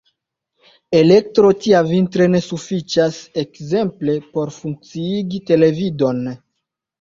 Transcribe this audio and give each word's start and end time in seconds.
Elektro 0.99 1.51
tia 1.65 1.81
vintre 1.89 2.25
ne 2.35 2.41
sufiĉas 2.45 3.19
ekzemple 3.43 4.17
por 4.33 4.55
funkciigi 4.57 5.43
televidilon. 5.53 6.27